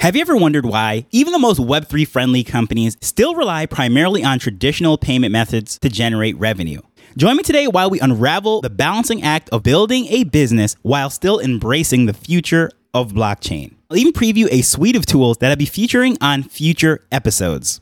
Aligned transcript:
Have 0.00 0.14
you 0.14 0.20
ever 0.20 0.36
wondered 0.36 0.64
why 0.64 1.06
even 1.10 1.32
the 1.32 1.40
most 1.40 1.58
Web3 1.58 2.06
friendly 2.06 2.44
companies 2.44 2.96
still 3.00 3.34
rely 3.34 3.66
primarily 3.66 4.22
on 4.22 4.38
traditional 4.38 4.96
payment 4.96 5.32
methods 5.32 5.76
to 5.80 5.88
generate 5.88 6.38
revenue? 6.38 6.80
Join 7.16 7.36
me 7.36 7.42
today 7.42 7.66
while 7.66 7.90
we 7.90 7.98
unravel 7.98 8.60
the 8.60 8.70
balancing 8.70 9.24
act 9.24 9.48
of 9.50 9.64
building 9.64 10.06
a 10.06 10.22
business 10.22 10.76
while 10.82 11.10
still 11.10 11.40
embracing 11.40 12.06
the 12.06 12.12
future 12.12 12.70
of 12.94 13.10
blockchain. 13.10 13.74
I'll 13.90 13.96
even 13.96 14.12
preview 14.12 14.46
a 14.52 14.62
suite 14.62 14.94
of 14.94 15.04
tools 15.04 15.38
that 15.38 15.50
I'll 15.50 15.56
be 15.56 15.66
featuring 15.66 16.16
on 16.20 16.44
future 16.44 17.04
episodes. 17.10 17.80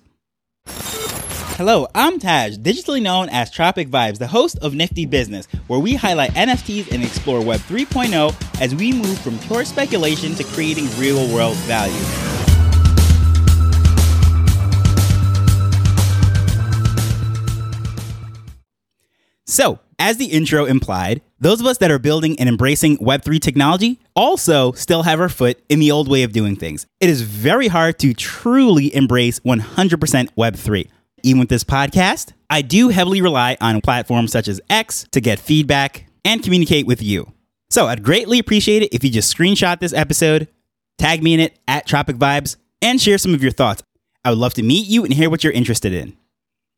Hello, 1.57 1.89
I'm 1.95 2.19
Taj, 2.19 2.59
digitally 2.59 3.01
known 3.01 3.31
as 3.31 3.51
Tropic 3.51 3.89
Vibes, 3.89 4.19
the 4.19 4.27
host 4.27 4.59
of 4.59 4.75
Nifty 4.75 5.07
Business, 5.07 5.47
where 5.69 5.81
we 5.81 5.95
highlight 5.95 6.33
NFTs 6.33 6.93
and 6.93 7.03
explore 7.03 7.43
Web 7.43 7.61
3.0 7.61 8.61
as 8.61 8.75
we 8.75 8.93
move 8.93 9.19
from 9.21 9.39
pure 9.39 9.65
speculation 9.65 10.35
to 10.35 10.45
creating 10.45 10.87
real 10.99 11.27
world 11.35 11.57
value. 11.65 11.95
So, 19.47 19.79
as 19.99 20.19
the 20.19 20.27
intro 20.27 20.67
implied, 20.67 21.23
those 21.41 21.63
of 21.63 21.67
us 21.67 21.79
that 21.79 21.91
are 21.91 21.99
building 21.99 22.39
and 22.39 22.51
embracing 22.51 22.99
Web3 22.99 23.41
technology 23.41 23.99
also 24.15 24.73
still 24.73 25.05
have 25.05 25.23
our 25.23 25.31
foot 25.31 25.59
in 25.71 25.79
the 25.79 25.91
old 25.91 26.07
way 26.07 26.23
of 26.23 26.33
doing 26.33 26.55
things. 26.55 26.87
It 27.01 27.09
is 27.09 27.23
very 27.23 27.69
hard 27.69 27.99
to 28.01 28.13
truly 28.13 28.95
embrace 28.95 29.41
100% 29.41 30.29
Web3 30.37 30.91
even 31.27 31.41
with 31.41 31.49
this 31.49 31.65
podcast, 31.65 32.33
I 32.49 32.63
do 32.63 32.89
heavily 32.89 33.21
rely 33.21 33.57
on 33.61 33.81
platforms 33.81 34.31
such 34.31 34.47
as 34.47 34.61
X 34.71 35.07
to 35.11 35.21
get 35.21 35.41
feedback 35.41 36.07
and 36.25 36.43
communicate 36.43 36.87
with 36.87 37.03
you. 37.03 37.33
So 37.69 37.87
I'd 37.89 38.05
greatly 38.05 38.39
appreciate 38.39 38.83
it 38.83 38.95
if 38.95 39.03
you 39.03 39.11
just 39.11 39.37
screenshot 39.37 39.81
this 39.81 39.93
episode, 39.93 40.47
tag 40.99 41.25
me 41.25 41.35
in 41.35 41.41
it 41.41 41.59
at 41.67 41.85
Tropic 41.85 42.17
Vibes, 42.17 42.57
and 42.81 43.01
share 43.01 43.19
some 43.19 43.35
of 43.35 43.43
your 43.43 43.51
thoughts. 43.51 43.83
I 44.25 44.31
would 44.31 44.39
love 44.39 44.55
to 44.55 44.63
meet 44.63 44.87
you 44.87 45.05
and 45.05 45.13
hear 45.13 45.29
what 45.29 45.43
you're 45.43 45.53
interested 45.53 45.93
in. 45.93 46.17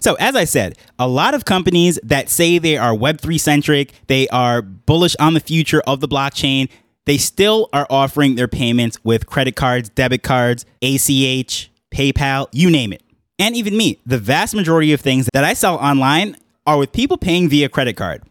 So, 0.00 0.14
as 0.14 0.34
I 0.34 0.45
said, 0.45 0.78
a 0.98 1.09
lot 1.09 1.34
of 1.34 1.44
companies 1.44 1.98
that 2.03 2.31
say 2.31 2.59
they 2.59 2.78
are 2.78 2.92
Web3 2.92 3.39
centric, 3.39 3.92
they 4.06 4.28
are 4.28 4.62
bullish 4.62 5.17
on 5.17 5.34
the 5.34 5.41
future 5.41 5.83
of 5.87 6.00
the 6.00 6.09
blockchain, 6.09 6.70
they 7.05 7.19
still 7.19 7.69
are 7.72 7.87
offering 7.91 8.37
their 8.37 8.48
payments 8.48 9.03
with 9.05 9.27
credit 9.27 9.56
cards, 9.56 9.89
debit 9.91 10.22
cards, 10.22 10.65
ACH, 10.81 11.70
PayPal, 11.92 12.48
you 12.53 12.70
name 12.70 12.92
it 12.92 13.03
and 13.39 13.56
even 13.56 13.77
me, 13.77 14.00
the 14.05 14.19
vast 14.19 14.55
majority 14.55 14.92
of 14.92 15.00
things 15.00 15.28
that 15.33 15.44
I 15.44 15.55
sell 15.55 15.77
online 15.77 16.36
are 16.67 16.78
with 16.78 16.92
people 16.92 17.17
paying 17.17 17.48
via 17.48 17.69
credit 17.69 17.97
card. 17.97 18.22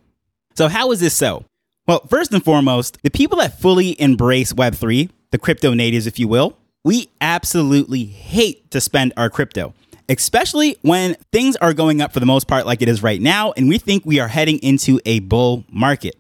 So, 0.56 0.68
how 0.68 0.92
is 0.92 1.00
this 1.00 1.14
so? 1.14 1.46
Well, 1.88 2.06
first 2.08 2.34
and 2.34 2.44
foremost, 2.44 2.98
the 3.04 3.10
people 3.10 3.38
that 3.40 3.60
fully 3.60 4.00
embrace 4.02 4.54
Web3, 4.54 5.10
the 5.32 5.38
crypto 5.38 5.74
natives, 5.74 6.06
if 6.06 6.20
you 6.20 6.28
will, 6.28 6.58
we 6.84 7.10
absolutely 7.22 8.06
hate 8.06 8.70
to 8.72 8.82
spend 8.82 9.14
our 9.16 9.30
crypto, 9.30 9.74
especially 10.10 10.78
when 10.82 11.16
things 11.32 11.56
are 11.58 11.74
going 11.74 12.02
up 12.02 12.14
for 12.14 12.20
the 12.20 12.26
most 12.26 12.48
part, 12.48 12.66
like 12.66 12.82
it 12.82 12.90
is 12.90 13.02
right 13.02 13.22
now, 13.22 13.54
and 13.54 13.70
we 13.70 13.78
think 13.78 14.06
we 14.06 14.20
are 14.20 14.28
heading 14.28 14.58
into 14.60 15.00
a 15.06 15.20
bull 15.20 15.64
market. 15.72 16.16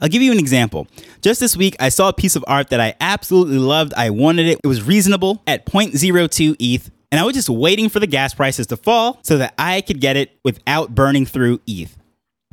I'll 0.00 0.08
give 0.08 0.22
you 0.22 0.32
an 0.32 0.38
example. 0.38 0.86
Just 1.22 1.40
this 1.40 1.56
week, 1.56 1.76
I 1.80 1.88
saw 1.88 2.08
a 2.08 2.12
piece 2.12 2.36
of 2.36 2.44
art 2.46 2.70
that 2.70 2.80
I 2.80 2.94
absolutely 3.00 3.58
loved. 3.58 3.94
I 3.94 4.10
wanted 4.10 4.46
it. 4.46 4.60
It 4.62 4.66
was 4.66 4.82
reasonable 4.82 5.42
at 5.46 5.66
0.02 5.66 6.56
ETH 6.58 6.90
and 7.12 7.20
I 7.20 7.24
was 7.24 7.34
just 7.34 7.50
waiting 7.50 7.90
for 7.90 8.00
the 8.00 8.06
gas 8.06 8.32
prices 8.32 8.66
to 8.68 8.76
fall 8.76 9.20
so 9.22 9.36
that 9.38 9.52
I 9.58 9.82
could 9.82 10.00
get 10.00 10.16
it 10.16 10.38
without 10.42 10.94
burning 10.94 11.26
through 11.26 11.60
ETH. 11.66 11.96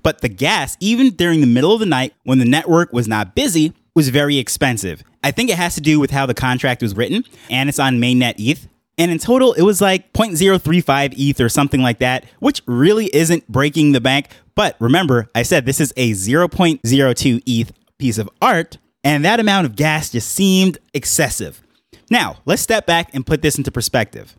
But 0.03 0.19
the 0.19 0.29
gas, 0.29 0.75
even 0.81 1.11
during 1.11 1.39
the 1.39 1.47
middle 1.47 1.73
of 1.73 1.79
the 1.79 1.85
night 1.85 2.13
when 2.23 2.39
the 2.39 2.45
network 2.45 2.91
was 2.91 3.07
not 3.07 3.35
busy, 3.35 3.73
was 3.95 4.09
very 4.09 4.37
expensive. 4.37 5.01
I 5.23 5.31
think 5.31 5.49
it 5.49 5.55
has 5.55 5.75
to 5.75 5.81
do 5.81 5.99
with 5.99 6.11
how 6.11 6.25
the 6.25 6.33
contract 6.33 6.81
was 6.81 6.95
written, 6.95 7.23
and 7.49 7.69
it's 7.69 7.79
on 7.79 7.99
mainnet 7.99 8.35
ETH. 8.37 8.67
And 8.97 9.11
in 9.11 9.17
total, 9.17 9.53
it 9.53 9.61
was 9.61 9.79
like 9.79 10.11
0.035 10.11 11.13
ETH 11.17 11.39
or 11.39 11.47
something 11.47 11.81
like 11.81 11.99
that, 11.99 12.25
which 12.39 12.61
really 12.67 13.13
isn't 13.15 13.47
breaking 13.47 13.93
the 13.93 14.01
bank. 14.01 14.27
But 14.55 14.75
remember, 14.79 15.29
I 15.33 15.43
said 15.43 15.65
this 15.65 15.79
is 15.79 15.93
a 15.95 16.11
0.02 16.11 17.43
ETH 17.45 17.71
piece 17.97 18.17
of 18.17 18.29
art, 18.41 18.77
and 19.05 19.23
that 19.23 19.39
amount 19.39 19.67
of 19.67 19.77
gas 19.77 20.09
just 20.09 20.29
seemed 20.29 20.79
excessive. 20.93 21.61
Now, 22.09 22.37
let's 22.45 22.61
step 22.61 22.85
back 22.85 23.09
and 23.13 23.25
put 23.25 23.41
this 23.41 23.57
into 23.57 23.71
perspective. 23.71 24.35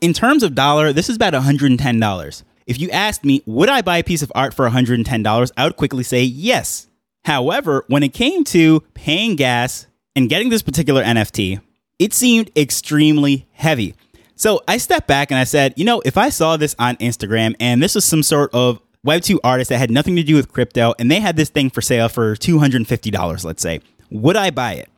In 0.00 0.14
terms 0.14 0.42
of 0.42 0.54
dollar, 0.54 0.94
this 0.94 1.10
is 1.10 1.16
about 1.16 1.34
$110. 1.34 2.42
If 2.66 2.80
you 2.80 2.90
asked 2.90 3.24
me, 3.24 3.42
would 3.44 3.68
I 3.68 3.82
buy 3.82 3.98
a 3.98 4.04
piece 4.04 4.22
of 4.22 4.32
art 4.34 4.54
for 4.54 4.68
$110? 4.68 5.50
I 5.56 5.64
would 5.64 5.76
quickly 5.76 6.02
say 6.02 6.22
yes. 6.22 6.86
However, 7.24 7.84
when 7.88 8.02
it 8.02 8.14
came 8.14 8.44
to 8.44 8.80
paying 8.94 9.36
gas 9.36 9.86
and 10.16 10.28
getting 10.28 10.48
this 10.48 10.62
particular 10.62 11.02
NFT, 11.02 11.60
it 11.98 12.14
seemed 12.14 12.50
extremely 12.56 13.46
heavy. 13.52 13.94
So 14.36 14.62
I 14.66 14.78
stepped 14.78 15.06
back 15.06 15.30
and 15.30 15.38
I 15.38 15.44
said, 15.44 15.74
you 15.76 15.84
know, 15.84 16.00
if 16.06 16.16
I 16.16 16.30
saw 16.30 16.56
this 16.56 16.74
on 16.78 16.96
Instagram 16.96 17.54
and 17.60 17.82
this 17.82 17.94
was 17.94 18.06
some 18.06 18.22
sort 18.22 18.54
of 18.54 18.80
Web2 19.06 19.38
artist 19.44 19.68
that 19.68 19.78
had 19.78 19.90
nothing 19.90 20.16
to 20.16 20.22
do 20.22 20.34
with 20.34 20.50
crypto 20.50 20.94
and 20.98 21.10
they 21.10 21.20
had 21.20 21.36
this 21.36 21.50
thing 21.50 21.68
for 21.68 21.82
sale 21.82 22.08
for 22.08 22.36
$250, 22.36 23.44
let's 23.44 23.62
say, 23.62 23.80
would 24.10 24.36
I 24.36 24.50
buy 24.50 24.74
it? 24.74 24.89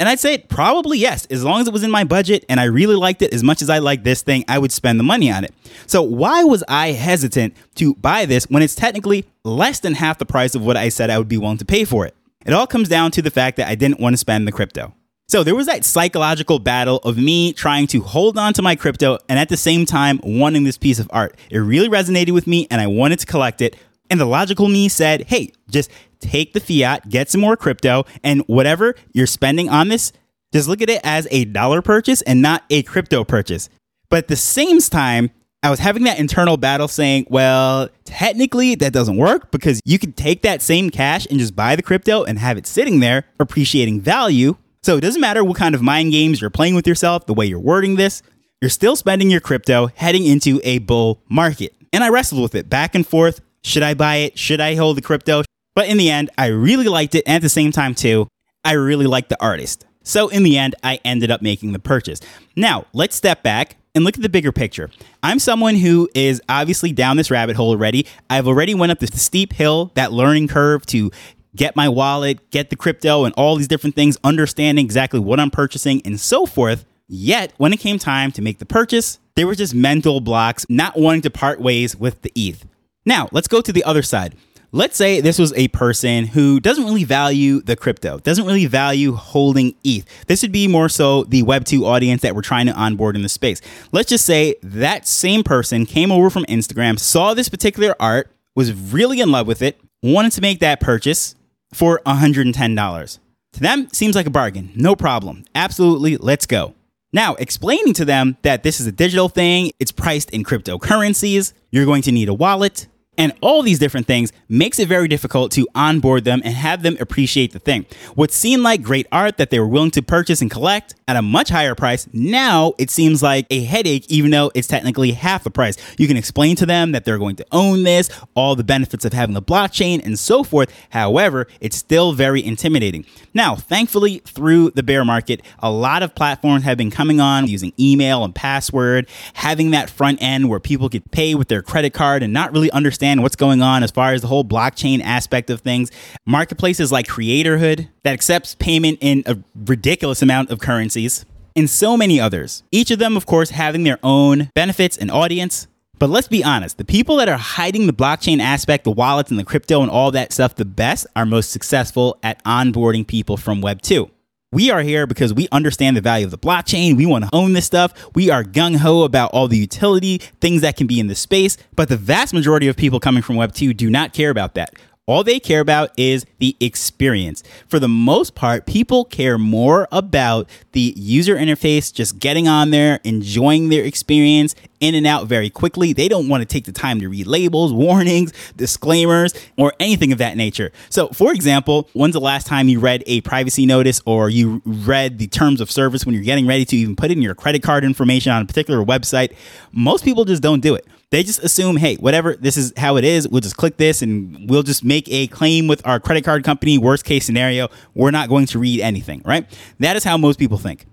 And 0.00 0.08
I'd 0.08 0.18
say 0.18 0.38
probably 0.38 0.98
yes, 0.98 1.24
as 1.26 1.44
long 1.44 1.60
as 1.60 1.68
it 1.68 1.72
was 1.72 1.84
in 1.84 1.90
my 1.90 2.02
budget 2.02 2.44
and 2.48 2.58
I 2.58 2.64
really 2.64 2.96
liked 2.96 3.22
it 3.22 3.32
as 3.32 3.44
much 3.44 3.62
as 3.62 3.70
I 3.70 3.78
like 3.78 4.02
this 4.02 4.22
thing, 4.22 4.44
I 4.48 4.58
would 4.58 4.72
spend 4.72 4.98
the 4.98 5.04
money 5.04 5.30
on 5.30 5.44
it. 5.44 5.54
So 5.86 6.02
why 6.02 6.42
was 6.42 6.64
I 6.66 6.88
hesitant 6.88 7.54
to 7.76 7.94
buy 7.94 8.26
this 8.26 8.44
when 8.50 8.62
it's 8.62 8.74
technically 8.74 9.24
less 9.44 9.80
than 9.80 9.94
half 9.94 10.18
the 10.18 10.26
price 10.26 10.56
of 10.56 10.64
what 10.64 10.76
I 10.76 10.88
said 10.88 11.10
I 11.10 11.18
would 11.18 11.28
be 11.28 11.38
willing 11.38 11.58
to 11.58 11.64
pay 11.64 11.84
for 11.84 12.06
it? 12.06 12.16
It 12.44 12.52
all 12.52 12.66
comes 12.66 12.88
down 12.88 13.12
to 13.12 13.22
the 13.22 13.30
fact 13.30 13.56
that 13.56 13.68
I 13.68 13.76
didn't 13.76 14.00
want 14.00 14.14
to 14.14 14.18
spend 14.18 14.48
the 14.48 14.52
crypto. 14.52 14.92
So 15.28 15.42
there 15.42 15.54
was 15.54 15.66
that 15.66 15.84
psychological 15.84 16.58
battle 16.58 16.98
of 16.98 17.16
me 17.16 17.52
trying 17.52 17.86
to 17.88 18.00
hold 18.02 18.36
on 18.36 18.52
to 18.54 18.62
my 18.62 18.76
crypto 18.76 19.18
and 19.28 19.38
at 19.38 19.48
the 19.48 19.56
same 19.56 19.86
time 19.86 20.20
wanting 20.22 20.64
this 20.64 20.76
piece 20.76 20.98
of 20.98 21.08
art. 21.10 21.36
It 21.50 21.58
really 21.58 21.88
resonated 21.88 22.32
with 22.32 22.46
me 22.46 22.66
and 22.70 22.80
I 22.80 22.88
wanted 22.88 23.20
to 23.20 23.26
collect 23.26 23.62
it. 23.62 23.76
And 24.10 24.20
the 24.20 24.26
logical 24.26 24.68
me 24.68 24.88
said, 24.88 25.22
hey, 25.22 25.52
just 25.70 25.90
take 26.24 26.52
the 26.52 26.60
fiat, 26.60 27.08
get 27.08 27.30
some 27.30 27.40
more 27.40 27.56
crypto, 27.56 28.04
and 28.22 28.42
whatever 28.46 28.94
you're 29.12 29.26
spending 29.26 29.68
on 29.68 29.88
this, 29.88 30.12
just 30.52 30.68
look 30.68 30.82
at 30.82 30.90
it 30.90 31.00
as 31.04 31.28
a 31.30 31.44
dollar 31.44 31.82
purchase 31.82 32.22
and 32.22 32.40
not 32.40 32.64
a 32.70 32.82
crypto 32.82 33.24
purchase. 33.24 33.68
But 34.08 34.18
at 34.18 34.28
the 34.28 34.36
same 34.36 34.78
time, 34.80 35.30
I 35.62 35.70
was 35.70 35.78
having 35.78 36.04
that 36.04 36.18
internal 36.18 36.56
battle 36.56 36.88
saying, 36.88 37.26
well, 37.30 37.88
technically 38.04 38.74
that 38.74 38.92
doesn't 38.92 39.16
work 39.16 39.50
because 39.50 39.80
you 39.84 39.98
could 39.98 40.16
take 40.16 40.42
that 40.42 40.60
same 40.60 40.90
cash 40.90 41.26
and 41.30 41.38
just 41.38 41.56
buy 41.56 41.74
the 41.74 41.82
crypto 41.82 42.22
and 42.22 42.38
have 42.38 42.58
it 42.58 42.66
sitting 42.66 43.00
there 43.00 43.24
appreciating 43.40 44.00
value. 44.00 44.56
So 44.82 44.98
it 44.98 45.00
doesn't 45.00 45.22
matter 45.22 45.42
what 45.42 45.56
kind 45.56 45.74
of 45.74 45.80
mind 45.80 46.12
games 46.12 46.40
you're 46.40 46.50
playing 46.50 46.74
with 46.74 46.86
yourself, 46.86 47.24
the 47.26 47.32
way 47.32 47.46
you're 47.46 47.58
wording 47.58 47.96
this, 47.96 48.22
you're 48.60 48.68
still 48.68 48.94
spending 48.94 49.30
your 49.30 49.40
crypto 49.40 49.86
heading 49.94 50.26
into 50.26 50.60
a 50.64 50.78
bull 50.78 51.22
market. 51.28 51.74
And 51.92 52.04
I 52.04 52.10
wrestled 52.10 52.42
with 52.42 52.54
it 52.54 52.68
back 52.68 52.94
and 52.94 53.06
forth. 53.06 53.40
Should 53.62 53.82
I 53.82 53.94
buy 53.94 54.16
it? 54.16 54.38
Should 54.38 54.60
I 54.60 54.74
hold 54.74 54.98
the 54.98 55.02
crypto? 55.02 55.42
But 55.74 55.88
in 55.88 55.96
the 55.96 56.10
end, 56.10 56.30
I 56.38 56.46
really 56.46 56.88
liked 56.88 57.14
it. 57.14 57.24
And 57.26 57.36
at 57.36 57.42
the 57.42 57.48
same 57.48 57.72
time, 57.72 57.94
too, 57.94 58.28
I 58.64 58.72
really 58.72 59.06
liked 59.06 59.28
the 59.28 59.42
artist. 59.42 59.84
So 60.02 60.28
in 60.28 60.42
the 60.42 60.58
end, 60.58 60.74
I 60.82 61.00
ended 61.04 61.30
up 61.30 61.42
making 61.42 61.72
the 61.72 61.78
purchase. 61.78 62.20
Now, 62.56 62.86
let's 62.92 63.16
step 63.16 63.42
back 63.42 63.76
and 63.94 64.04
look 64.04 64.16
at 64.16 64.22
the 64.22 64.28
bigger 64.28 64.52
picture. 64.52 64.90
I'm 65.22 65.38
someone 65.38 65.76
who 65.76 66.08
is 66.14 66.42
obviously 66.48 66.92
down 66.92 67.16
this 67.16 67.30
rabbit 67.30 67.56
hole 67.56 67.70
already. 67.70 68.06
I've 68.28 68.46
already 68.46 68.74
went 68.74 68.92
up 68.92 68.98
this 68.98 69.10
steep 69.20 69.52
hill, 69.52 69.92
that 69.94 70.12
learning 70.12 70.48
curve 70.48 70.84
to 70.86 71.10
get 71.56 71.76
my 71.76 71.88
wallet, 71.88 72.50
get 72.50 72.70
the 72.70 72.76
crypto 72.76 73.24
and 73.24 73.34
all 73.36 73.56
these 73.56 73.68
different 73.68 73.94
things, 73.94 74.18
understanding 74.24 74.84
exactly 74.84 75.20
what 75.20 75.40
I'm 75.40 75.50
purchasing 75.50 76.02
and 76.04 76.20
so 76.20 76.46
forth. 76.46 76.84
Yet, 77.06 77.52
when 77.58 77.72
it 77.72 77.78
came 77.80 77.98
time 77.98 78.32
to 78.32 78.42
make 78.42 78.58
the 78.58 78.66
purchase, 78.66 79.18
there 79.36 79.46
were 79.46 79.54
just 79.54 79.74
mental 79.74 80.20
blocks, 80.20 80.66
not 80.68 80.98
wanting 80.98 81.22
to 81.22 81.30
part 81.30 81.60
ways 81.60 81.96
with 81.96 82.22
the 82.22 82.32
ETH. 82.34 82.66
Now, 83.06 83.28
let's 83.30 83.48
go 83.48 83.60
to 83.60 83.72
the 83.72 83.84
other 83.84 84.02
side. 84.02 84.34
Let's 84.74 84.96
say 84.96 85.20
this 85.20 85.38
was 85.38 85.52
a 85.52 85.68
person 85.68 86.26
who 86.26 86.58
doesn't 86.58 86.82
really 86.82 87.04
value 87.04 87.60
the 87.60 87.76
crypto, 87.76 88.18
doesn't 88.18 88.44
really 88.44 88.66
value 88.66 89.12
holding 89.12 89.76
ETH. 89.84 90.04
This 90.26 90.42
would 90.42 90.50
be 90.50 90.66
more 90.66 90.88
so 90.88 91.22
the 91.22 91.44
Web2 91.44 91.82
audience 91.82 92.22
that 92.22 92.34
we're 92.34 92.42
trying 92.42 92.66
to 92.66 92.72
onboard 92.72 93.14
in 93.14 93.22
the 93.22 93.28
space. 93.28 93.60
Let's 93.92 94.08
just 94.08 94.26
say 94.26 94.56
that 94.64 95.06
same 95.06 95.44
person 95.44 95.86
came 95.86 96.10
over 96.10 96.28
from 96.28 96.44
Instagram, 96.46 96.98
saw 96.98 97.34
this 97.34 97.48
particular 97.48 97.94
art, 98.00 98.32
was 98.56 98.72
really 98.72 99.20
in 99.20 99.30
love 99.30 99.46
with 99.46 99.62
it, 99.62 99.80
wanted 100.02 100.32
to 100.32 100.40
make 100.40 100.58
that 100.58 100.80
purchase 100.80 101.36
for 101.72 102.02
$110. 102.04 103.18
To 103.52 103.60
them, 103.60 103.88
seems 103.92 104.16
like 104.16 104.26
a 104.26 104.30
bargain. 104.30 104.72
No 104.74 104.96
problem. 104.96 105.44
Absolutely, 105.54 106.16
let's 106.16 106.46
go. 106.46 106.74
Now, 107.12 107.36
explaining 107.36 107.94
to 107.94 108.04
them 108.04 108.38
that 108.42 108.64
this 108.64 108.80
is 108.80 108.88
a 108.88 108.92
digital 108.92 109.28
thing, 109.28 109.70
it's 109.78 109.92
priced 109.92 110.30
in 110.30 110.42
cryptocurrencies, 110.42 111.52
you're 111.70 111.86
going 111.86 112.02
to 112.02 112.10
need 112.10 112.28
a 112.28 112.34
wallet, 112.34 112.88
And 113.16 113.32
all 113.40 113.62
these 113.62 113.78
different 113.78 114.06
things 114.06 114.32
makes 114.48 114.78
it 114.78 114.88
very 114.88 115.08
difficult 115.08 115.52
to 115.52 115.68
onboard 115.74 116.24
them 116.24 116.42
and 116.44 116.54
have 116.54 116.82
them 116.82 116.96
appreciate 116.98 117.52
the 117.52 117.58
thing. 117.58 117.86
What 118.14 118.32
seemed 118.32 118.62
like 118.62 118.82
great 118.82 119.06
art 119.12 119.36
that 119.36 119.50
they 119.50 119.60
were 119.60 119.68
willing 119.68 119.92
to 119.92 120.02
purchase 120.02 120.40
and 120.40 120.50
collect 120.50 120.94
at 121.06 121.16
a 121.16 121.22
much 121.22 121.50
higher 121.50 121.74
price, 121.74 122.08
now 122.12 122.72
it 122.78 122.90
seems 122.90 123.22
like 123.22 123.46
a 123.50 123.62
headache, 123.62 124.04
even 124.08 124.30
though 124.30 124.50
it's 124.54 124.66
technically 124.66 125.12
half 125.12 125.44
the 125.44 125.50
price. 125.50 125.76
You 125.98 126.08
can 126.08 126.16
explain 126.16 126.56
to 126.56 126.66
them 126.66 126.92
that 126.92 127.04
they're 127.04 127.18
going 127.18 127.36
to 127.36 127.46
own 127.52 127.84
this, 127.84 128.10
all 128.34 128.56
the 128.56 128.64
benefits 128.64 129.04
of 129.04 129.12
having 129.12 129.34
the 129.34 129.42
blockchain, 129.42 130.04
and 130.04 130.18
so 130.18 130.42
forth. 130.42 130.72
However, 130.90 131.46
it's 131.60 131.76
still 131.76 132.12
very 132.12 132.44
intimidating. 132.44 133.06
Now, 133.32 133.54
thankfully, 133.54 134.22
through 134.24 134.70
the 134.70 134.82
bear 134.82 135.04
market, 135.04 135.42
a 135.60 135.70
lot 135.70 136.02
of 136.02 136.14
platforms 136.14 136.64
have 136.64 136.78
been 136.78 136.90
coming 136.90 137.20
on 137.20 137.46
using 137.46 137.72
email 137.78 138.24
and 138.24 138.34
password, 138.34 139.08
having 139.34 139.70
that 139.70 139.88
front 139.90 140.20
end 140.20 140.48
where 140.48 140.60
people 140.60 140.88
could 140.88 141.10
pay 141.12 141.34
with 141.34 141.48
their 141.48 141.62
credit 141.62 141.92
card 141.92 142.22
and 142.22 142.32
not 142.32 142.52
really 142.52 142.70
understand 142.72 143.03
what's 143.22 143.36
going 143.36 143.62
on 143.62 143.82
as 143.82 143.90
far 143.90 144.12
as 144.12 144.22
the 144.22 144.28
whole 144.28 144.44
blockchain 144.44 145.00
aspect 145.02 145.50
of 145.50 145.60
things. 145.60 145.90
Marketplaces 146.26 146.90
like 146.90 147.06
Kreatorhood 147.06 147.88
that 148.02 148.12
accepts 148.12 148.54
payment 148.54 148.98
in 149.00 149.22
a 149.26 149.36
ridiculous 149.54 150.22
amount 150.22 150.50
of 150.50 150.58
currencies, 150.58 151.24
and 151.56 151.70
so 151.70 151.96
many 151.96 152.20
others. 152.20 152.64
Each 152.72 152.90
of 152.90 152.98
them, 152.98 153.16
of 153.16 153.26
course, 153.26 153.50
having 153.50 153.84
their 153.84 153.98
own 154.02 154.50
benefits 154.54 154.96
and 154.96 155.10
audience. 155.10 155.68
But 155.98 156.10
let's 156.10 156.28
be 156.28 156.42
honest, 156.42 156.76
the 156.76 156.84
people 156.84 157.16
that 157.16 157.28
are 157.28 157.38
hiding 157.38 157.86
the 157.86 157.92
blockchain 157.92 158.40
aspect, 158.40 158.84
the 158.84 158.90
wallets 158.90 159.30
and 159.30 159.38
the 159.38 159.44
crypto 159.44 159.80
and 159.80 159.90
all 159.90 160.10
that 160.10 160.32
stuff 160.32 160.56
the 160.56 160.64
best 160.64 161.06
are 161.14 161.24
most 161.24 161.50
successful 161.50 162.18
at 162.22 162.42
onboarding 162.44 163.06
people 163.06 163.36
from 163.36 163.60
Web 163.60 163.80
2. 163.80 164.10
We 164.54 164.70
are 164.70 164.82
here 164.82 165.08
because 165.08 165.34
we 165.34 165.48
understand 165.50 165.96
the 165.96 166.00
value 166.00 166.26
of 166.26 166.30
the 166.30 166.38
blockchain. 166.38 166.96
We 166.96 167.06
want 167.06 167.24
to 167.24 167.30
own 167.32 167.54
this 167.54 167.66
stuff. 167.66 167.92
We 168.14 168.30
are 168.30 168.44
gung 168.44 168.76
ho 168.76 169.02
about 169.02 169.32
all 169.32 169.48
the 169.48 169.58
utility, 169.58 170.18
things 170.40 170.62
that 170.62 170.76
can 170.76 170.86
be 170.86 171.00
in 171.00 171.08
the 171.08 171.16
space. 171.16 171.56
But 171.74 171.88
the 171.88 171.96
vast 171.96 172.32
majority 172.32 172.68
of 172.68 172.76
people 172.76 173.00
coming 173.00 173.20
from 173.20 173.34
Web 173.34 173.52
2 173.52 173.74
do 173.74 173.90
not 173.90 174.12
care 174.12 174.30
about 174.30 174.54
that. 174.54 174.74
All 175.06 175.24
they 175.24 175.40
care 175.40 175.60
about 175.60 175.90
is 175.98 176.24
the 176.38 176.56
experience. 176.60 177.42
For 177.66 177.80
the 177.80 177.88
most 177.88 178.36
part, 178.36 178.64
people 178.64 179.04
care 179.04 179.38
more 179.38 179.88
about 179.90 180.48
the 180.70 180.94
user 180.96 181.34
interface, 181.34 181.92
just 181.92 182.20
getting 182.20 182.46
on 182.46 182.70
there, 182.70 183.00
enjoying 183.02 183.70
their 183.70 183.84
experience, 183.84 184.54
in 184.84 184.94
and 184.94 185.06
out 185.06 185.26
very 185.26 185.50
quickly. 185.50 185.92
They 185.92 186.08
don't 186.08 186.28
want 186.28 186.42
to 186.42 186.46
take 186.46 186.64
the 186.66 186.72
time 186.72 187.00
to 187.00 187.08
read 187.08 187.26
labels, 187.26 187.72
warnings, 187.72 188.32
disclaimers, 188.56 189.32
or 189.56 189.72
anything 189.80 190.12
of 190.12 190.18
that 190.18 190.36
nature. 190.36 190.72
So, 190.90 191.08
for 191.08 191.32
example, 191.32 191.88
when's 191.94 192.12
the 192.12 192.20
last 192.20 192.46
time 192.46 192.68
you 192.68 192.80
read 192.80 193.02
a 193.06 193.22
privacy 193.22 193.66
notice 193.66 194.00
or 194.04 194.28
you 194.28 194.60
read 194.64 195.18
the 195.18 195.26
terms 195.26 195.60
of 195.60 195.70
service 195.70 196.04
when 196.04 196.14
you're 196.14 196.24
getting 196.24 196.46
ready 196.46 196.64
to 196.66 196.76
even 196.76 196.96
put 196.96 197.10
in 197.10 197.22
your 197.22 197.34
credit 197.34 197.62
card 197.62 197.84
information 197.84 198.30
on 198.30 198.42
a 198.42 198.44
particular 198.44 198.84
website? 198.84 199.34
Most 199.72 200.04
people 200.04 200.24
just 200.24 200.42
don't 200.42 200.60
do 200.60 200.74
it. 200.74 200.86
They 201.10 201.22
just 201.22 201.42
assume, 201.44 201.76
hey, 201.76 201.94
whatever, 201.96 202.34
this 202.34 202.56
is 202.56 202.72
how 202.76 202.96
it 202.96 203.04
is. 203.04 203.28
We'll 203.28 203.40
just 203.40 203.56
click 203.56 203.76
this 203.76 204.02
and 204.02 204.50
we'll 204.50 204.64
just 204.64 204.84
make 204.84 205.08
a 205.08 205.28
claim 205.28 205.68
with 205.68 205.86
our 205.86 206.00
credit 206.00 206.24
card 206.24 206.44
company. 206.44 206.76
Worst 206.76 207.04
case 207.04 207.24
scenario, 207.24 207.68
we're 207.94 208.10
not 208.10 208.28
going 208.28 208.46
to 208.46 208.58
read 208.58 208.80
anything, 208.80 209.22
right? 209.24 209.46
That 209.78 209.96
is 209.96 210.02
how 210.04 210.18
most 210.18 210.38
people 210.38 210.58
think. 210.58 210.86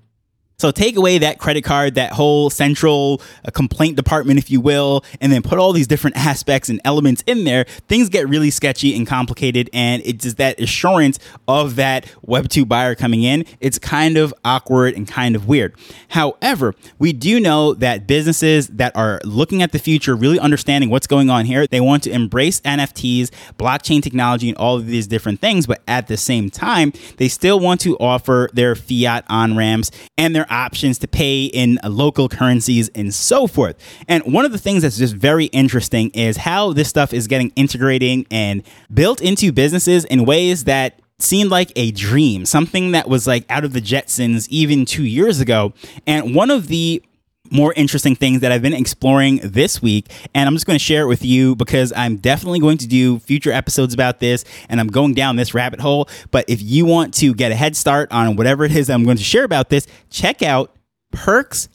So 0.61 0.69
take 0.69 0.95
away 0.95 1.17
that 1.17 1.39
credit 1.39 1.63
card, 1.63 1.95
that 1.95 2.11
whole 2.11 2.51
central 2.51 3.19
uh, 3.43 3.49
complaint 3.49 3.95
department, 3.95 4.37
if 4.37 4.51
you 4.51 4.61
will, 4.61 5.03
and 5.19 5.31
then 5.31 5.41
put 5.41 5.57
all 5.57 5.73
these 5.73 5.87
different 5.87 6.17
aspects 6.31 6.69
and 6.69 6.79
elements 6.85 7.23
in 7.25 7.45
there. 7.45 7.63
Things 7.87 8.09
get 8.09 8.29
really 8.29 8.51
sketchy 8.51 8.95
and 8.95 9.07
complicated, 9.07 9.71
and 9.73 10.03
it's 10.05 10.23
just 10.23 10.37
that 10.37 10.59
assurance 10.59 11.17
of 11.47 11.77
that 11.77 12.05
Web2 12.27 12.67
buyer 12.67 12.93
coming 12.93 13.23
in. 13.23 13.43
It's 13.59 13.79
kind 13.79 14.17
of 14.17 14.35
awkward 14.45 14.93
and 14.93 15.07
kind 15.07 15.35
of 15.35 15.47
weird. 15.47 15.73
However, 16.09 16.75
we 16.99 17.11
do 17.11 17.39
know 17.39 17.73
that 17.73 18.05
businesses 18.05 18.67
that 18.67 18.95
are 18.95 19.19
looking 19.23 19.63
at 19.63 19.71
the 19.71 19.79
future, 19.79 20.15
really 20.15 20.39
understanding 20.39 20.91
what's 20.91 21.07
going 21.07 21.31
on 21.31 21.45
here, 21.45 21.65
they 21.65 21.81
want 21.81 22.03
to 22.03 22.11
embrace 22.11 22.61
NFTs, 22.61 23.31
blockchain 23.57 24.03
technology, 24.03 24.49
and 24.49 24.57
all 24.59 24.75
of 24.75 24.85
these 24.85 25.07
different 25.07 25.41
things, 25.41 25.65
but 25.65 25.81
at 25.87 26.07
the 26.07 26.17
same 26.17 26.51
time, 26.51 26.93
they 27.17 27.27
still 27.27 27.59
want 27.59 27.81
to 27.81 27.97
offer 27.97 28.47
their 28.53 28.75
fiat 28.75 29.25
on 29.27 29.57
ramps 29.57 29.89
and 30.19 30.35
their 30.35 30.45
options 30.51 30.97
to 30.99 31.07
pay 31.07 31.45
in 31.45 31.79
local 31.83 32.29
currencies 32.29 32.89
and 32.93 33.13
so 33.13 33.47
forth. 33.47 33.77
And 34.07 34.23
one 34.31 34.45
of 34.45 34.51
the 34.51 34.57
things 34.57 34.83
that's 34.83 34.97
just 34.97 35.15
very 35.15 35.45
interesting 35.45 36.09
is 36.11 36.37
how 36.37 36.73
this 36.73 36.89
stuff 36.89 37.13
is 37.13 37.27
getting 37.27 37.51
integrating 37.55 38.27
and 38.29 38.63
built 38.93 39.21
into 39.21 39.51
businesses 39.51 40.05
in 40.05 40.25
ways 40.25 40.65
that 40.65 40.99
seemed 41.19 41.51
like 41.51 41.71
a 41.75 41.91
dream, 41.91 42.45
something 42.45 42.91
that 42.91 43.07
was 43.07 43.27
like 43.27 43.45
out 43.49 43.63
of 43.63 43.73
the 43.73 43.81
Jetsons 43.81 44.47
even 44.49 44.85
two 44.85 45.05
years 45.05 45.39
ago. 45.39 45.73
And 46.05 46.35
one 46.35 46.51
of 46.51 46.67
the 46.67 47.03
more 47.51 47.73
interesting 47.73 48.15
things 48.15 48.41
that 48.41 48.51
I've 48.51 48.61
been 48.61 48.73
exploring 48.73 49.41
this 49.43 49.81
week. 49.81 50.11
And 50.33 50.47
I'm 50.47 50.55
just 50.55 50.65
going 50.65 50.79
to 50.79 50.83
share 50.83 51.03
it 51.03 51.07
with 51.07 51.23
you 51.23 51.55
because 51.55 51.93
I'm 51.95 52.17
definitely 52.17 52.59
going 52.59 52.77
to 52.79 52.87
do 52.87 53.19
future 53.19 53.51
episodes 53.51 53.93
about 53.93 54.19
this 54.19 54.45
and 54.69 54.79
I'm 54.79 54.87
going 54.87 55.13
down 55.13 55.35
this 55.35 55.53
rabbit 55.53 55.81
hole. 55.81 56.09
But 56.31 56.45
if 56.47 56.61
you 56.61 56.85
want 56.85 57.13
to 57.15 57.33
get 57.33 57.51
a 57.51 57.55
head 57.55 57.75
start 57.75 58.11
on 58.11 58.35
whatever 58.35 58.63
it 58.63 58.75
is 58.75 58.89
I'm 58.89 59.03
going 59.03 59.17
to 59.17 59.23
share 59.23 59.43
about 59.43 59.69
this, 59.69 59.85
check 60.09 60.41
out 60.41 60.75
PERCS 61.13 61.67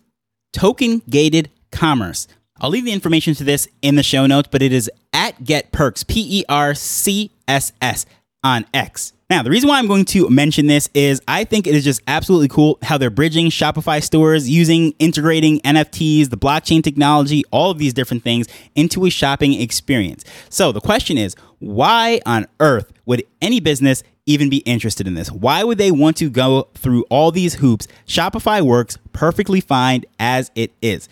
Token 0.53 1.03
Gated 1.09 1.51
Commerce. 1.71 2.27
I'll 2.59 2.71
leave 2.71 2.87
the 2.87 2.93
information 2.93 3.35
to 3.35 3.45
this 3.45 3.69
in 3.83 3.97
the 3.97 4.03
show 4.03 4.27
notes, 4.27 4.49
but 4.51 4.63
it 4.63 4.73
is 4.73 4.91
at 5.13 5.45
Get 5.45 5.73
PERCS, 5.73 6.07
P 6.07 6.41
E 6.41 6.45
R 6.49 6.75
C 6.75 7.31
S 7.47 7.73
S 7.83 8.07
on 8.43 8.67
X. 8.73 9.13
Now, 9.29 9.43
the 9.43 9.51
reason 9.51 9.69
why 9.69 9.79
I'm 9.79 9.89
going 9.89 10.05
to 10.07 10.31
mention 10.31 10.69
this 10.69 10.89
is 10.95 11.21
I 11.27 11.43
think 11.43 11.67
it 11.67 11.75
is 11.75 11.83
just 11.83 12.01
absolutely 12.07 12.47
cool 12.47 12.79
how 12.83 12.97
they're 12.97 13.11
bridging 13.11 13.47
Shopify 13.47 14.01
stores 14.01 14.49
using 14.49 14.93
integrating 15.01 15.61
NFTs, 15.63 16.31
the 16.31 16.37
blockchain 16.37 16.83
technology, 16.83 17.43
all 17.51 17.73
of 17.73 17.79
these 17.79 17.93
different 17.93 18.23
things 18.23 18.47
into 18.77 19.05
a 19.05 19.11
shopping 19.11 19.61
experience. 19.61 20.25
So 20.49 20.71
the 20.71 20.81
question 20.81 21.19
is, 21.19 21.35
why 21.59 22.21
on 22.25 22.47
earth 22.61 22.93
would 23.05 23.25
any 23.43 23.59
business 23.59 24.05
even 24.27 24.49
be 24.49 24.59
interested 24.59 25.09
in 25.09 25.15
this? 25.15 25.31
Why 25.33 25.65
would 25.65 25.79
they 25.79 25.91
want 25.91 26.17
to 26.19 26.31
go 26.31 26.69
through 26.75 27.05
all 27.11 27.33
these 27.33 27.55
hoops? 27.55 27.89
Shopify 28.07 28.63
works 28.63 28.97
perfectly 29.13 29.61
fine 29.61 30.05
as 30.21 30.53
it 30.55 30.73
is. 30.81 31.09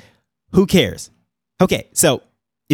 Who 0.53 0.67
cares? 0.67 1.11
Okay, 1.61 1.89
so 1.93 2.23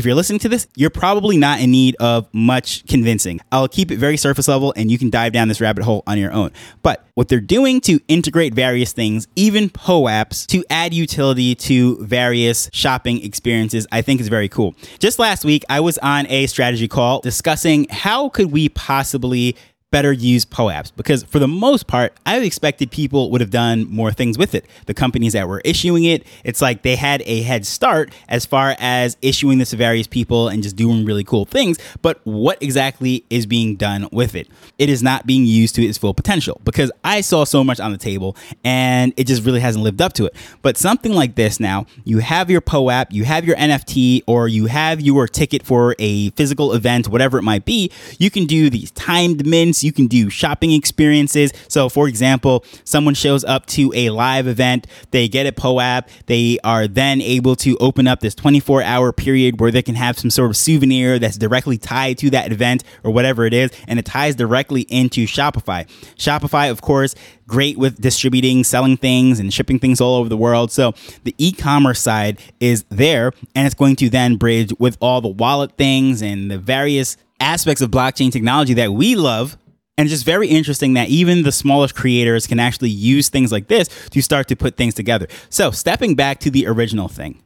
if 0.00 0.06
you're 0.06 0.14
listening 0.14 0.38
to 0.38 0.48
this, 0.48 0.66
you're 0.76 0.88
probably 0.88 1.36
not 1.36 1.60
in 1.60 1.70
need 1.70 1.94
of 2.00 2.26
much 2.32 2.86
convincing. 2.86 3.38
I'll 3.52 3.68
keep 3.68 3.90
it 3.90 3.98
very 3.98 4.16
surface 4.16 4.48
level 4.48 4.72
and 4.74 4.90
you 4.90 4.96
can 4.96 5.10
dive 5.10 5.34
down 5.34 5.48
this 5.48 5.60
rabbit 5.60 5.84
hole 5.84 6.02
on 6.06 6.16
your 6.16 6.32
own. 6.32 6.52
But 6.82 7.06
what 7.14 7.28
they're 7.28 7.38
doing 7.38 7.82
to 7.82 8.00
integrate 8.08 8.54
various 8.54 8.94
things, 8.94 9.28
even 9.36 9.68
POAPs, 9.68 10.46
to 10.46 10.64
add 10.70 10.94
utility 10.94 11.54
to 11.56 12.02
various 12.02 12.70
shopping 12.72 13.22
experiences, 13.22 13.86
I 13.92 14.00
think 14.00 14.22
is 14.22 14.28
very 14.28 14.48
cool. 14.48 14.74
Just 14.98 15.18
last 15.18 15.44
week, 15.44 15.64
I 15.68 15.80
was 15.80 15.98
on 15.98 16.26
a 16.28 16.46
strategy 16.46 16.88
call 16.88 17.20
discussing 17.20 17.86
how 17.90 18.30
could 18.30 18.50
we 18.50 18.70
possibly 18.70 19.54
better 19.90 20.12
use 20.12 20.44
POAPs 20.44 20.92
because 20.96 21.24
for 21.24 21.38
the 21.38 21.48
most 21.48 21.86
part, 21.86 22.14
I 22.24 22.38
expected 22.38 22.90
people 22.90 23.30
would 23.30 23.40
have 23.40 23.50
done 23.50 23.88
more 23.90 24.12
things 24.12 24.38
with 24.38 24.54
it. 24.54 24.66
The 24.86 24.94
companies 24.94 25.32
that 25.32 25.48
were 25.48 25.60
issuing 25.64 26.04
it, 26.04 26.24
it's 26.44 26.62
like 26.62 26.82
they 26.82 26.96
had 26.96 27.22
a 27.26 27.42
head 27.42 27.66
start 27.66 28.12
as 28.28 28.46
far 28.46 28.76
as 28.78 29.16
issuing 29.20 29.58
this 29.58 29.70
to 29.70 29.76
various 29.76 30.06
people 30.06 30.48
and 30.48 30.62
just 30.62 30.76
doing 30.76 31.04
really 31.04 31.24
cool 31.24 31.44
things. 31.44 31.78
But 32.02 32.20
what 32.24 32.62
exactly 32.62 33.24
is 33.30 33.46
being 33.46 33.76
done 33.76 34.08
with 34.12 34.34
it? 34.34 34.48
It 34.78 34.88
is 34.88 35.02
not 35.02 35.26
being 35.26 35.44
used 35.44 35.74
to 35.74 35.84
its 35.84 35.98
full 35.98 36.14
potential 36.14 36.60
because 36.64 36.92
I 37.02 37.20
saw 37.20 37.44
so 37.44 37.64
much 37.64 37.80
on 37.80 37.90
the 37.90 37.98
table 37.98 38.36
and 38.64 39.12
it 39.16 39.26
just 39.26 39.44
really 39.44 39.60
hasn't 39.60 39.82
lived 39.82 40.00
up 40.00 40.12
to 40.14 40.26
it. 40.26 40.36
But 40.62 40.76
something 40.76 41.12
like 41.12 41.34
this 41.34 41.58
now, 41.58 41.86
you 42.04 42.18
have 42.18 42.48
your 42.48 42.60
POAP, 42.60 43.08
you 43.10 43.24
have 43.24 43.44
your 43.44 43.56
NFT, 43.56 44.22
or 44.26 44.46
you 44.46 44.66
have 44.66 45.00
your 45.00 45.26
ticket 45.26 45.64
for 45.64 45.96
a 45.98 46.30
physical 46.30 46.72
event, 46.74 47.08
whatever 47.08 47.38
it 47.38 47.42
might 47.42 47.64
be, 47.64 47.90
you 48.18 48.30
can 48.30 48.46
do 48.46 48.70
these 48.70 48.92
timed 48.92 49.46
mints 49.46 49.79
you 49.84 49.92
can 49.92 50.06
do 50.06 50.30
shopping 50.30 50.72
experiences. 50.72 51.52
So, 51.68 51.88
for 51.88 52.08
example, 52.08 52.64
someone 52.84 53.14
shows 53.14 53.44
up 53.44 53.66
to 53.66 53.92
a 53.94 54.10
live 54.10 54.46
event, 54.46 54.86
they 55.10 55.28
get 55.28 55.46
a 55.46 55.52
POAP, 55.52 56.08
they 56.26 56.58
are 56.64 56.86
then 56.86 57.20
able 57.20 57.56
to 57.56 57.76
open 57.78 58.06
up 58.06 58.20
this 58.20 58.34
24 58.34 58.82
hour 58.82 59.12
period 59.12 59.60
where 59.60 59.70
they 59.70 59.82
can 59.82 59.94
have 59.94 60.18
some 60.18 60.30
sort 60.30 60.50
of 60.50 60.56
souvenir 60.56 61.18
that's 61.18 61.36
directly 61.36 61.78
tied 61.78 62.18
to 62.18 62.30
that 62.30 62.52
event 62.52 62.84
or 63.04 63.10
whatever 63.10 63.44
it 63.44 63.54
is, 63.54 63.70
and 63.86 63.98
it 63.98 64.04
ties 64.04 64.34
directly 64.34 64.82
into 64.82 65.26
Shopify. 65.26 65.86
Shopify, 66.16 66.70
of 66.70 66.80
course, 66.80 67.14
great 67.50 67.76
with 67.76 68.00
distributing, 68.00 68.62
selling 68.64 68.96
things, 68.96 69.40
and 69.40 69.52
shipping 69.52 69.78
things 69.78 70.00
all 70.00 70.16
over 70.16 70.28
the 70.28 70.36
world. 70.36 70.70
So 70.70 70.92
the 71.24 71.34
e 71.36 71.52
commerce 71.52 72.00
side 72.00 72.40
is 72.60 72.84
there, 72.88 73.32
and 73.54 73.66
it's 73.66 73.74
going 73.74 73.96
to 73.96 74.08
then 74.08 74.36
bridge 74.36 74.72
with 74.78 74.96
all 75.00 75.20
the 75.20 75.28
wallet 75.28 75.76
things 75.76 76.22
and 76.22 76.50
the 76.50 76.58
various 76.58 77.16
aspects 77.40 77.82
of 77.82 77.90
blockchain 77.90 78.30
technology 78.30 78.74
that 78.74 78.92
we 78.92 79.16
love 79.16 79.56
and 80.00 80.06
it's 80.06 80.14
just 80.14 80.24
very 80.24 80.48
interesting 80.48 80.94
that 80.94 81.10
even 81.10 81.42
the 81.42 81.52
smallest 81.52 81.94
creators 81.94 82.46
can 82.46 82.58
actually 82.58 82.88
use 82.88 83.28
things 83.28 83.52
like 83.52 83.68
this 83.68 83.86
to 84.08 84.22
start 84.22 84.48
to 84.48 84.56
put 84.56 84.78
things 84.78 84.94
together. 84.94 85.26
So, 85.50 85.70
stepping 85.72 86.14
back 86.14 86.40
to 86.40 86.50
the 86.50 86.66
original 86.66 87.06
thing. 87.06 87.42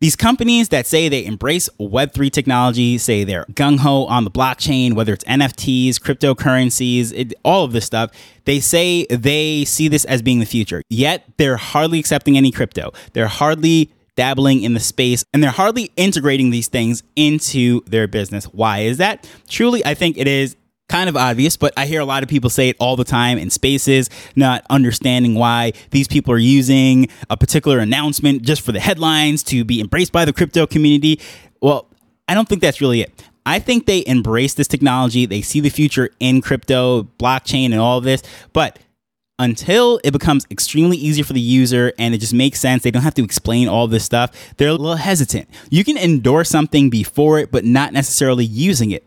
These 0.00 0.16
companies 0.16 0.70
that 0.70 0.86
say 0.86 1.10
they 1.10 1.26
embrace 1.26 1.68
Web3 1.78 2.32
technology, 2.32 2.96
say 2.96 3.24
they're 3.24 3.44
gung 3.52 3.80
ho 3.80 4.06
on 4.06 4.24
the 4.24 4.30
blockchain, 4.30 4.94
whether 4.94 5.12
it's 5.12 5.24
NFTs, 5.24 5.96
cryptocurrencies, 5.96 7.12
it, 7.14 7.34
all 7.44 7.64
of 7.66 7.72
this 7.72 7.84
stuff, 7.84 8.12
they 8.46 8.58
say 8.58 9.04
they 9.10 9.66
see 9.66 9.88
this 9.88 10.06
as 10.06 10.22
being 10.22 10.38
the 10.38 10.46
future. 10.46 10.80
Yet 10.88 11.26
they're 11.36 11.58
hardly 11.58 11.98
accepting 11.98 12.38
any 12.38 12.50
crypto. 12.50 12.92
They're 13.12 13.26
hardly 13.26 13.92
dabbling 14.16 14.62
in 14.62 14.74
the 14.74 14.80
space 14.80 15.24
and 15.32 15.42
they're 15.42 15.50
hardly 15.50 15.90
integrating 15.96 16.50
these 16.50 16.68
things 16.68 17.02
into 17.14 17.82
their 17.86 18.08
business. 18.08 18.44
Why 18.46 18.80
is 18.80 18.96
that? 18.98 19.28
Truly, 19.48 19.84
I 19.84 19.94
think 19.94 20.16
it 20.18 20.26
is 20.26 20.56
kind 20.90 21.08
of 21.08 21.16
obvious, 21.16 21.56
but 21.56 21.72
I 21.76 21.86
hear 21.86 22.00
a 22.00 22.04
lot 22.04 22.22
of 22.22 22.28
people 22.28 22.50
say 22.50 22.68
it 22.68 22.76
all 22.80 22.96
the 22.96 23.04
time 23.04 23.38
in 23.38 23.48
spaces, 23.48 24.10
not 24.34 24.64
understanding 24.68 25.36
why 25.36 25.72
these 25.90 26.08
people 26.08 26.34
are 26.34 26.38
using 26.38 27.08
a 27.30 27.36
particular 27.36 27.78
announcement 27.78 28.42
just 28.42 28.60
for 28.62 28.72
the 28.72 28.80
headlines 28.80 29.44
to 29.44 29.64
be 29.64 29.80
embraced 29.80 30.12
by 30.12 30.24
the 30.24 30.32
crypto 30.32 30.66
community. 30.66 31.20
Well, 31.62 31.86
I 32.28 32.34
don't 32.34 32.48
think 32.48 32.60
that's 32.60 32.80
really 32.80 33.02
it. 33.02 33.24
I 33.46 33.60
think 33.60 33.86
they 33.86 34.04
embrace 34.06 34.54
this 34.54 34.68
technology. 34.68 35.26
They 35.26 35.42
see 35.42 35.60
the 35.60 35.70
future 35.70 36.10
in 36.18 36.42
crypto, 36.42 37.04
blockchain, 37.18 37.66
and 37.66 37.80
all 37.80 38.00
this. 38.00 38.22
But 38.52 38.78
until 39.38 40.00
it 40.04 40.10
becomes 40.10 40.46
extremely 40.50 40.96
easy 40.96 41.22
for 41.22 41.32
the 41.32 41.40
user 41.40 41.92
and 41.98 42.14
it 42.14 42.18
just 42.18 42.34
makes 42.34 42.60
sense, 42.60 42.82
they 42.82 42.90
don't 42.90 43.02
have 43.02 43.14
to 43.14 43.24
explain 43.24 43.68
all 43.68 43.86
this 43.86 44.04
stuff, 44.04 44.32
they're 44.56 44.68
a 44.68 44.72
little 44.72 44.96
hesitant. 44.96 45.48
You 45.70 45.84
can 45.84 45.96
endorse 45.96 46.50
something 46.50 46.90
before 46.90 47.38
it, 47.38 47.50
but 47.50 47.64
not 47.64 47.92
necessarily 47.92 48.44
using 48.44 48.90
it. 48.90 49.06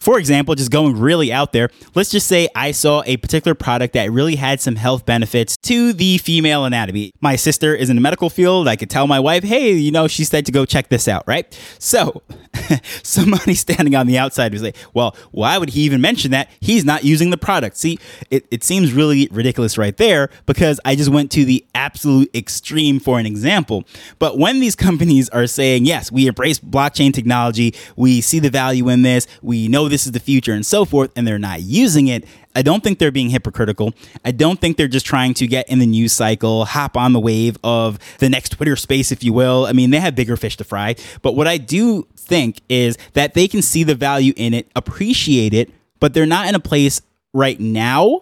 For 0.00 0.18
example, 0.18 0.54
just 0.54 0.70
going 0.70 0.98
really 0.98 1.32
out 1.32 1.52
there, 1.52 1.70
let's 1.94 2.10
just 2.10 2.26
say 2.26 2.48
I 2.54 2.72
saw 2.72 3.02
a 3.06 3.16
particular 3.16 3.54
product 3.54 3.94
that 3.94 4.10
really 4.10 4.36
had 4.36 4.60
some 4.60 4.76
health 4.76 5.06
benefits 5.06 5.56
to 5.62 5.94
the 5.94 6.18
female 6.18 6.66
anatomy. 6.66 7.10
My 7.22 7.36
sister 7.36 7.74
is 7.74 7.88
in 7.88 7.96
the 7.96 8.02
medical 8.02 8.28
field. 8.28 8.68
I 8.68 8.76
could 8.76 8.90
tell 8.90 9.06
my 9.06 9.18
wife, 9.18 9.44
hey, 9.44 9.72
you 9.72 9.90
know, 9.90 10.06
she 10.06 10.24
said 10.24 10.44
to 10.44 10.52
go 10.52 10.66
check 10.66 10.88
this 10.88 11.08
out, 11.08 11.24
right? 11.26 11.58
So 11.78 12.22
somebody 13.02 13.54
standing 13.54 13.94
on 13.94 14.06
the 14.06 14.18
outside 14.18 14.52
was 14.52 14.62
like, 14.62 14.76
well, 14.92 15.16
why 15.30 15.56
would 15.56 15.70
he 15.70 15.82
even 15.82 16.02
mention 16.02 16.32
that? 16.32 16.50
He's 16.60 16.84
not 16.84 17.04
using 17.04 17.30
the 17.30 17.38
product. 17.38 17.78
See, 17.78 17.98
it, 18.30 18.46
it 18.50 18.62
seems 18.62 18.92
really 18.92 19.28
ridiculous 19.30 19.78
right 19.78 19.96
there 19.96 20.28
because 20.44 20.80
I 20.84 20.96
just 20.96 21.08
went 21.08 21.30
to 21.32 21.46
the 21.46 21.64
absolute 21.74 22.28
extreme 22.34 23.00
for 23.00 23.18
an 23.18 23.24
example. 23.24 23.84
But 24.18 24.38
when 24.38 24.60
these 24.60 24.76
companies 24.84 25.30
are 25.30 25.46
saying, 25.46 25.86
yes, 25.86 26.12
we 26.12 26.26
embrace 26.26 26.58
blockchain 26.58 27.14
technology, 27.14 27.74
we 27.96 28.20
see 28.20 28.38
the 28.38 28.50
value 28.50 28.90
in 28.90 29.00
this, 29.00 29.26
we 29.40 29.66
know 29.68 29.88
this 29.88 29.93
is 30.02 30.12
the 30.12 30.20
future 30.20 30.52
and 30.52 30.64
so 30.64 30.84
forth, 30.84 31.10
and 31.16 31.26
they're 31.26 31.38
not 31.38 31.62
using 31.62 32.08
it, 32.08 32.24
I 32.54 32.62
don't 32.62 32.82
think 32.84 32.98
they're 32.98 33.10
being 33.10 33.30
hypocritical. 33.30 33.94
I 34.24 34.30
don't 34.30 34.60
think 34.60 34.76
they're 34.76 34.88
just 34.88 35.06
trying 35.06 35.34
to 35.34 35.46
get 35.46 35.68
in 35.68 35.78
the 35.78 35.86
news 35.86 36.12
cycle, 36.12 36.64
hop 36.64 36.96
on 36.96 37.12
the 37.12 37.20
wave 37.20 37.56
of 37.64 37.98
the 38.18 38.28
next 38.28 38.50
Twitter 38.50 38.76
space, 38.76 39.10
if 39.10 39.24
you 39.24 39.32
will. 39.32 39.66
I 39.66 39.72
mean, 39.72 39.90
they 39.90 40.00
have 40.00 40.14
bigger 40.14 40.36
fish 40.36 40.56
to 40.58 40.64
fry. 40.64 40.96
But 41.22 41.34
what 41.34 41.48
I 41.48 41.58
do 41.58 42.06
think 42.16 42.60
is 42.68 42.96
that 43.14 43.34
they 43.34 43.48
can 43.48 43.62
see 43.62 43.82
the 43.82 43.94
value 43.94 44.32
in 44.36 44.54
it, 44.54 44.70
appreciate 44.76 45.54
it, 45.54 45.70
but 46.00 46.14
they're 46.14 46.26
not 46.26 46.48
in 46.48 46.54
a 46.54 46.60
place 46.60 47.00
right 47.32 47.58
now 47.58 48.20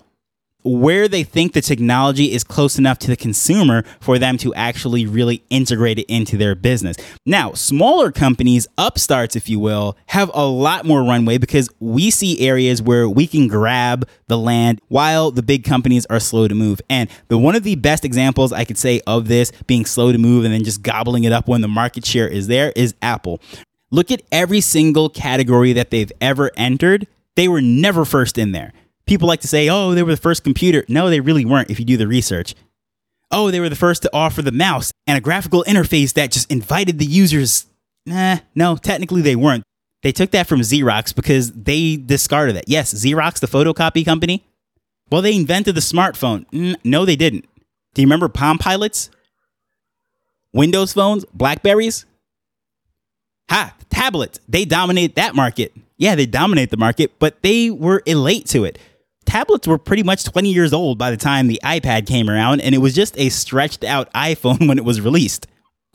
where 0.65 1.09
they 1.09 1.23
think 1.25 1.53
the 1.53 1.61
technology 1.61 2.33
is 2.33 2.45
close 2.45 2.79
enough 2.79 2.99
to 3.01 3.09
the 3.09 3.17
consumer 3.17 3.85
for 4.01 4.19
them 4.19 4.37
to 4.39 4.55
actually 4.55 5.07
really 5.07 5.43
integrate 5.51 5.99
it 5.99 6.07
into 6.07 6.37
their 6.37 6.55
business. 6.55 6.97
Now, 7.27 7.53
smaller 7.53 8.13
companies, 8.13 8.67
upstarts, 8.79 9.37
if 9.37 9.49
you 9.49 9.59
will, 9.59 9.97
have 10.07 10.31
a 10.35 10.47
lot 10.47 10.85
more 10.85 11.03
runway 11.03 11.39
because 11.39 11.69
we 11.81 12.11
see 12.11 12.41
areas 12.41 12.81
where 12.83 13.09
we 13.09 13.27
can 13.27 13.49
grab 13.49 14.09
the 14.29 14.39
land 14.39 14.81
while 14.89 15.31
the 15.31 15.43
big 15.43 15.65
companies 15.65 16.07
are 16.07 16.21
slow 16.21 16.49
to 16.49 16.55
move. 16.55 16.81
And 16.89 17.09
the 17.29 17.39
one 17.39 17.57
of 17.57 17.63
the 17.63 17.77
best 17.77 18.05
examples 18.05 18.53
I 18.53 18.65
could 18.65 18.79
say 18.79 19.01
of 19.07 19.29
this 19.29 19.53
being 19.67 19.85
slow 19.85 20.13
to 20.13 20.19
move 20.19 20.45
and 20.45 20.55
then 20.55 20.65
just 20.65 20.83
gobbling 20.83 21.25
it 21.25 21.33
up 21.33 21.49
when 21.49 21.61
the 21.61 21.69
market 21.69 22.07
share 22.07 22.29
is 22.29 22.47
there 22.47 22.73
is 22.77 22.95
Apple. 23.03 23.41
Look 23.91 24.11
at 24.11 24.23
every 24.33 24.63
single 24.63 25.11
category 25.11 25.75
that 25.75 25.91
they've 25.91 26.13
ever 26.21 26.51
entered. 26.57 27.07
They 27.37 27.47
were 27.47 27.61
never 27.61 28.05
first 28.05 28.39
in 28.39 28.53
there. 28.53 28.73
People 29.07 29.29
like 29.29 29.41
to 29.41 29.49
say, 29.49 29.69
oh, 29.69 29.95
they 29.95 30.03
were 30.03 30.13
the 30.13 30.17
first 30.17 30.45
computer. 30.45 30.85
No, 30.89 31.11
they 31.11 31.21
really 31.21 31.45
weren't 31.45 31.71
if 31.71 31.79
you 31.79 31.85
do 31.85 31.97
the 31.97 32.07
research. 32.07 32.55
Oh, 33.31 33.51
they 33.51 33.61
were 33.61 33.69
the 33.69 33.77
first 33.77 34.03
to 34.03 34.11
offer 34.13 34.43
the 34.43 34.53
mouse 34.53 34.93
and 35.07 35.17
a 35.17 35.21
graphical 35.21 35.65
interface 35.67 36.13
that 36.15 36.31
just 36.31 36.51
invited 36.51 36.99
the 36.99 37.07
users. 37.07 37.67
Nah, 38.07 38.39
no, 38.55 38.77
technically 38.77 39.23
they 39.23 39.37
weren't. 39.37 39.65
They 40.03 40.13
took 40.13 40.33
that 40.33 40.47
from 40.47 40.61
Xerox 40.61 41.15
because 41.15 41.53
they 41.53 41.97
discarded 41.97 42.57
it. 42.57 42.65
Yes, 42.67 42.93
Xerox, 42.93 43.41
the 43.41 43.47
photocopy 43.47 44.05
company. 44.05 44.45
Well, 45.11 45.23
they 45.23 45.35
invented 45.35 45.75
the 45.75 45.81
smartphone. 45.81 46.77
No, 46.85 47.05
they 47.05 47.17
didn't. 47.17 47.47
Do 47.95 48.03
you 48.03 48.07
remember 48.07 48.29
Palm 48.29 48.59
Pilots? 48.59 49.11
Windows 50.53 50.93
phones? 50.93 51.25
Blackberries? 51.33 52.05
Ha, 53.49 53.75
tablets. 53.91 54.41
They 54.49 54.65
dominate 54.65 55.17
that 55.17 55.35
market. 55.35 55.73
Yeah, 55.97 56.15
they 56.15 56.27
dominate 56.27 56.71
the 56.71 56.77
market, 56.77 57.13
but 57.19 57.43
they 57.43 57.71
were 57.71 58.03
elate 58.07 58.47
to 58.49 58.65
it 58.65 58.79
tablets 59.25 59.67
were 59.67 59.79
pretty 59.79 60.03
much 60.03 60.25
20 60.25 60.53
years 60.53 60.73
old 60.73 60.99
by 60.99 61.11
the 61.11 61.17
time 61.17 61.47
the 61.47 61.61
iPad 61.65 62.07
came 62.07 62.29
around, 62.29 62.61
and 62.61 62.75
it 62.75 62.79
was 62.79 62.95
just 62.95 63.19
a 63.19 63.29
stretched 63.29 63.85
out 63.85 64.13
iPhone 64.15 64.69
when 64.69 64.79
it 64.79 64.85
was 64.85 65.01
released. 65.01 65.47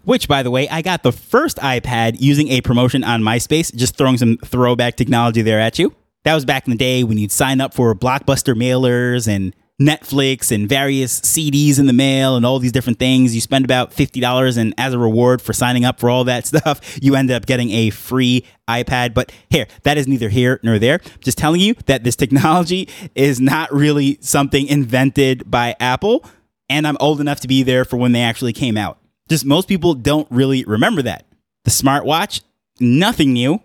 Which, 0.03 0.27
by 0.27 0.41
the 0.41 0.51
way, 0.51 0.69
I 0.69 0.81
got 0.81 1.03
the 1.03 1.11
first 1.11 1.57
iPad 1.57 2.17
using 2.19 2.47
a 2.47 2.61
promotion 2.61 3.03
on 3.03 3.21
MySpace, 3.21 3.75
just 3.75 3.97
throwing 3.97 4.17
some 4.17 4.37
throwback 4.37 4.95
technology 4.95 5.41
there 5.41 5.59
at 5.59 5.77
you. 5.77 5.93
That 6.23 6.33
was 6.33 6.45
back 6.45 6.65
in 6.65 6.71
the 6.71 6.77
day 6.77 7.03
when 7.03 7.17
you'd 7.17 7.31
sign 7.31 7.59
up 7.59 7.73
for 7.73 7.93
blockbuster 7.93 8.55
mailers 8.55 9.27
and 9.27 9.53
Netflix 9.81 10.51
and 10.51 10.67
various 10.67 11.21
CDs 11.21 11.77
in 11.77 11.85
the 11.85 11.93
mail 11.93 12.35
and 12.35 12.45
all 12.45 12.57
these 12.57 12.71
different 12.71 12.97
things. 12.97 13.35
You 13.35 13.41
spend 13.41 13.63
about 13.63 13.91
$50 13.91 14.57
and 14.57 14.73
as 14.77 14.93
a 14.93 14.99
reward 14.99 15.39
for 15.41 15.53
signing 15.53 15.85
up 15.85 15.99
for 15.99 16.09
all 16.09 16.23
that 16.23 16.45
stuff, 16.47 16.97
you 17.01 17.15
end 17.15 17.29
up 17.29 17.45
getting 17.45 17.69
a 17.71 17.91
free 17.91 18.43
iPad. 18.67 19.13
But 19.13 19.31
here, 19.49 19.67
that 19.83 19.97
is 19.97 20.07
neither 20.07 20.29
here 20.29 20.59
nor 20.63 20.79
there. 20.79 20.99
Just 21.19 21.37
telling 21.37 21.61
you 21.61 21.75
that 21.85 22.03
this 22.03 22.15
technology 22.15 22.89
is 23.15 23.39
not 23.39 23.71
really 23.71 24.17
something 24.21 24.65
invented 24.65 25.49
by 25.49 25.75
Apple. 25.79 26.25
And 26.69 26.87
I'm 26.87 26.97
old 26.99 27.21
enough 27.21 27.39
to 27.41 27.47
be 27.47 27.63
there 27.63 27.85
for 27.85 27.97
when 27.97 28.11
they 28.11 28.21
actually 28.21 28.53
came 28.53 28.77
out. 28.77 28.97
Just 29.29 29.45
most 29.45 29.67
people 29.67 29.93
don't 29.93 30.27
really 30.31 30.63
remember 30.65 31.01
that. 31.03 31.25
The 31.65 31.71
smartwatch, 31.71 32.41
nothing 32.79 33.33
new. 33.33 33.61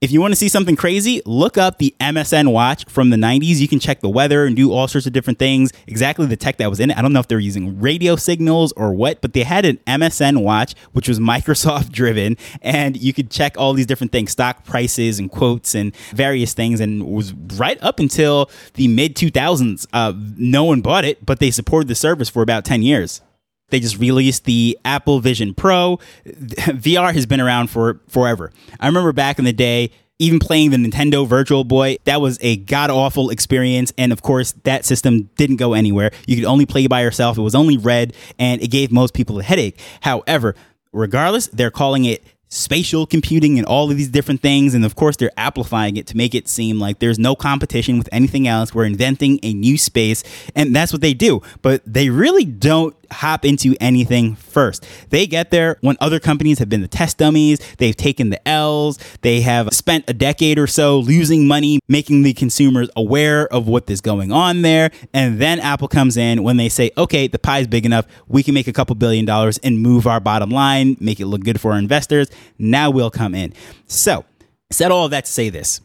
If 0.00 0.12
you 0.12 0.20
want 0.20 0.30
to 0.30 0.36
see 0.36 0.48
something 0.48 0.76
crazy, 0.76 1.20
look 1.26 1.58
up 1.58 1.78
the 1.78 1.92
MSN 1.98 2.52
watch 2.52 2.84
from 2.84 3.10
the 3.10 3.16
90s. 3.16 3.56
You 3.56 3.66
can 3.66 3.80
check 3.80 3.98
the 3.98 4.08
weather 4.08 4.44
and 4.44 4.54
do 4.54 4.70
all 4.70 4.86
sorts 4.86 5.08
of 5.08 5.12
different 5.12 5.40
things. 5.40 5.72
Exactly 5.88 6.24
the 6.26 6.36
tech 6.36 6.58
that 6.58 6.70
was 6.70 6.78
in 6.78 6.92
it. 6.92 6.96
I 6.96 7.02
don't 7.02 7.12
know 7.12 7.18
if 7.18 7.26
they're 7.26 7.40
using 7.40 7.80
radio 7.80 8.14
signals 8.14 8.72
or 8.76 8.94
what, 8.94 9.20
but 9.20 9.32
they 9.32 9.42
had 9.42 9.64
an 9.64 9.80
MSN 9.88 10.44
watch, 10.44 10.76
which 10.92 11.08
was 11.08 11.18
Microsoft 11.28 11.90
driven, 11.90 12.36
and 12.62 12.96
you 12.96 13.12
could 13.12 13.28
check 13.28 13.58
all 13.58 13.72
these 13.72 13.86
different 13.86 14.12
things, 14.12 14.30
stock 14.30 14.64
prices 14.64 15.18
and 15.18 15.32
quotes 15.32 15.74
and 15.74 15.96
various 16.14 16.54
things. 16.54 16.78
And 16.78 17.04
was 17.04 17.32
right 17.56 17.78
up 17.82 17.98
until 17.98 18.52
the 18.74 18.86
mid 18.86 19.16
2000s. 19.16 19.84
Uh, 19.92 20.12
no 20.36 20.62
one 20.62 20.80
bought 20.80 21.04
it, 21.06 21.26
but 21.26 21.40
they 21.40 21.50
supported 21.50 21.88
the 21.88 21.96
service 21.96 22.28
for 22.28 22.42
about 22.42 22.64
10 22.64 22.82
years. 22.82 23.20
They 23.70 23.80
just 23.80 23.98
released 23.98 24.44
the 24.44 24.78
Apple 24.84 25.20
Vision 25.20 25.54
Pro. 25.54 25.98
VR 26.26 27.12
has 27.12 27.26
been 27.26 27.40
around 27.40 27.68
for 27.68 28.00
forever. 28.08 28.52
I 28.80 28.86
remember 28.86 29.12
back 29.12 29.38
in 29.38 29.44
the 29.44 29.52
day, 29.52 29.90
even 30.18 30.38
playing 30.38 30.70
the 30.70 30.76
Nintendo 30.76 31.26
Virtual 31.26 31.64
Boy, 31.64 31.98
that 32.04 32.20
was 32.20 32.38
a 32.40 32.56
god 32.56 32.90
awful 32.90 33.30
experience. 33.30 33.92
And 33.96 34.12
of 34.12 34.22
course, 34.22 34.52
that 34.64 34.84
system 34.84 35.30
didn't 35.36 35.56
go 35.56 35.74
anywhere. 35.74 36.10
You 36.26 36.36
could 36.36 36.44
only 36.44 36.66
play 36.66 36.86
by 36.86 37.02
yourself. 37.02 37.38
It 37.38 37.42
was 37.42 37.54
only 37.54 37.76
red, 37.76 38.14
and 38.38 38.60
it 38.60 38.68
gave 38.68 38.90
most 38.90 39.14
people 39.14 39.38
a 39.38 39.42
headache. 39.42 39.78
However, 40.00 40.54
regardless, 40.92 41.46
they're 41.48 41.70
calling 41.70 42.04
it 42.04 42.24
spatial 42.48 43.06
computing 43.06 43.58
and 43.58 43.66
all 43.66 43.90
of 43.90 43.96
these 43.96 44.08
different 44.08 44.40
things. 44.40 44.74
And 44.74 44.84
of 44.84 44.96
course, 44.96 45.16
they're 45.16 45.30
amplifying 45.36 45.96
it 45.96 46.06
to 46.08 46.16
make 46.16 46.34
it 46.34 46.48
seem 46.48 46.80
like 46.80 46.98
there's 46.98 47.18
no 47.18 47.36
competition 47.36 47.98
with 47.98 48.08
anything 48.10 48.48
else. 48.48 48.74
We're 48.74 48.86
inventing 48.86 49.38
a 49.42 49.52
new 49.52 49.78
space, 49.78 50.24
and 50.56 50.74
that's 50.74 50.92
what 50.92 51.02
they 51.02 51.14
do. 51.14 51.42
But 51.62 51.82
they 51.86 52.10
really 52.10 52.44
don't 52.44 52.96
hop 53.10 53.44
into 53.44 53.74
anything 53.80 54.34
first. 54.34 54.86
They 55.10 55.26
get 55.26 55.50
there 55.50 55.76
when 55.80 55.96
other 56.00 56.20
companies 56.20 56.58
have 56.58 56.68
been 56.68 56.80
the 56.80 56.88
test 56.88 57.18
dummies, 57.18 57.60
they've 57.78 57.96
taken 57.96 58.30
the 58.30 58.48
L's, 58.48 58.98
they 59.22 59.40
have 59.42 59.72
spent 59.72 60.04
a 60.08 60.14
decade 60.14 60.58
or 60.58 60.66
so 60.66 61.00
losing 61.00 61.46
money, 61.46 61.80
making 61.88 62.22
the 62.22 62.32
consumers 62.32 62.88
aware 62.96 63.46
of 63.52 63.66
what 63.66 63.88
is 63.90 64.00
going 64.00 64.32
on 64.32 64.62
there. 64.62 64.90
And 65.12 65.40
then 65.40 65.60
Apple 65.60 65.88
comes 65.88 66.16
in 66.16 66.42
when 66.42 66.56
they 66.56 66.68
say, 66.68 66.90
okay, 66.96 67.26
the 67.26 67.38
pie 67.38 67.60
is 67.60 67.66
big 67.66 67.86
enough, 67.86 68.06
we 68.28 68.42
can 68.42 68.54
make 68.54 68.68
a 68.68 68.72
couple 68.72 68.94
billion 68.94 69.24
dollars 69.24 69.58
and 69.58 69.80
move 69.80 70.06
our 70.06 70.20
bottom 70.20 70.50
line, 70.50 70.96
make 71.00 71.20
it 71.20 71.26
look 71.26 71.42
good 71.42 71.60
for 71.60 71.72
our 71.72 71.78
investors. 71.78 72.28
Now 72.58 72.90
we'll 72.90 73.10
come 73.10 73.34
in. 73.34 73.52
So, 73.86 74.24
said 74.70 74.90
all 74.90 75.04
of 75.06 75.10
that 75.12 75.24
to 75.24 75.32
say 75.32 75.50
this. 75.50 75.80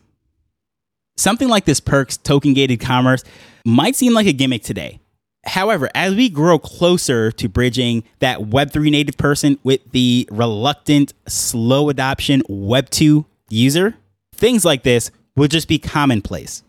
Something 1.15 1.47
like 1.47 1.65
this 1.65 1.79
PERCS 1.79 2.21
token 2.23 2.53
gated 2.53 2.79
commerce 2.79 3.23
might 3.65 3.95
seem 3.95 4.13
like 4.13 4.27
a 4.27 4.33
gimmick 4.33 4.63
today 4.63 4.99
However, 5.45 5.89
as 5.93 6.15
we 6.15 6.29
grow 6.29 6.57
closer 6.57 7.31
to 7.31 7.49
bridging 7.49 8.03
that 8.19 8.39
Web3 8.39 8.91
native 8.91 9.17
person 9.17 9.59
with 9.63 9.81
the 9.91 10.27
reluctant, 10.31 11.13
slow 11.27 11.89
adoption 11.89 12.41
Web2 12.49 13.25
user, 13.49 13.95
things 14.33 14.63
like 14.63 14.83
this 14.83 15.11
will 15.35 15.47
just 15.47 15.67
be 15.67 15.79
commonplace. 15.79 16.63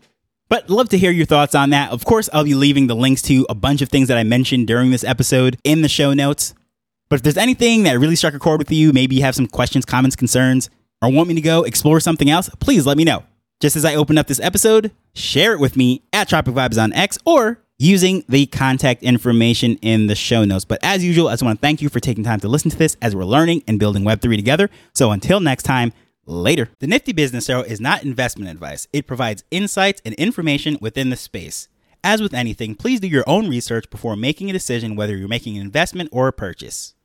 But 0.49 0.69
love 0.69 0.89
to 0.89 0.97
hear 0.97 1.11
your 1.11 1.25
thoughts 1.25 1.55
on 1.55 1.71
that. 1.71 1.91
Of 1.91 2.05
course, 2.05 2.29
I'll 2.31 2.43
be 2.43 2.53
leaving 2.53 2.87
the 2.87 2.95
links 2.95 3.21
to 3.23 3.45
a 3.49 3.55
bunch 3.55 3.81
of 3.81 3.89
things 3.89 4.09
that 4.09 4.17
I 4.17 4.23
mentioned 4.23 4.67
during 4.67 4.91
this 4.91 5.03
episode 5.03 5.57
in 5.63 5.81
the 5.81 5.89
show 5.89 6.13
notes. 6.13 6.53
But 7.09 7.17
if 7.17 7.23
there's 7.23 7.37
anything 7.37 7.83
that 7.83 7.97
really 7.97 8.15
struck 8.15 8.33
a 8.33 8.39
chord 8.39 8.59
with 8.59 8.71
you, 8.71 8.91
maybe 8.93 9.15
you 9.15 9.23
have 9.23 9.35
some 9.35 9.47
questions, 9.47 9.85
comments, 9.85 10.15
concerns, 10.15 10.69
or 11.01 11.11
want 11.11 11.29
me 11.29 11.35
to 11.35 11.41
go 11.41 11.63
explore 11.63 11.99
something 11.99 12.29
else, 12.29 12.49
please 12.59 12.85
let 12.85 12.97
me 12.97 13.03
know. 13.03 13.23
Just 13.61 13.75
as 13.75 13.85
I 13.85 13.95
open 13.95 14.17
up 14.17 14.27
this 14.27 14.39
episode, 14.39 14.91
share 15.13 15.53
it 15.53 15.59
with 15.59 15.77
me 15.77 16.03
at 16.11 16.27
Tropic 16.27 16.53
Vibes 16.53 16.81
on 16.81 16.93
X 16.93 17.17
or 17.25 17.59
using 17.77 18.23
the 18.29 18.45
contact 18.45 19.03
information 19.03 19.75
in 19.77 20.07
the 20.07 20.15
show 20.15 20.45
notes. 20.45 20.65
But 20.65 20.79
as 20.83 21.03
usual, 21.03 21.27
I 21.27 21.33
just 21.33 21.43
want 21.43 21.59
to 21.59 21.61
thank 21.61 21.81
you 21.81 21.89
for 21.89 21.99
taking 21.99 22.23
time 22.23 22.39
to 22.39 22.47
listen 22.47 22.71
to 22.71 22.77
this 22.77 22.95
as 23.01 23.15
we're 23.15 23.25
learning 23.25 23.63
and 23.67 23.79
building 23.79 24.03
Web3 24.03 24.35
together. 24.35 24.69
So 24.93 25.11
until 25.11 25.39
next 25.39 25.63
time, 25.63 25.91
later. 26.25 26.69
The 26.79 26.87
Nifty 26.87 27.13
Business 27.13 27.49
Arrow 27.49 27.61
is 27.61 27.79
not 27.79 28.03
investment 28.03 28.51
advice, 28.51 28.87
it 28.93 29.07
provides 29.07 29.43
insights 29.51 30.01
and 30.05 30.15
information 30.15 30.77
within 30.81 31.09
the 31.09 31.15
space. 31.15 31.67
As 32.03 32.21
with 32.21 32.35
anything, 32.35 32.75
please 32.75 32.99
do 32.99 33.07
your 33.07 33.23
own 33.25 33.49
research 33.49 33.89
before 33.89 34.15
making 34.15 34.49
a 34.49 34.53
decision 34.53 34.95
whether 34.95 35.15
you're 35.15 35.27
making 35.27 35.55
an 35.55 35.63
investment 35.63 36.09
or 36.11 36.27
a 36.27 36.33
purchase. 36.33 36.93